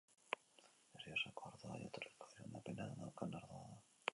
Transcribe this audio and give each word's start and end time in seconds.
Errioxako 0.99 1.45
ardoa 1.49 1.77
jatorrizko 1.81 2.31
izendapena 2.33 2.89
daukan 3.03 3.37
ardoa 3.43 3.63
da. 3.69 3.79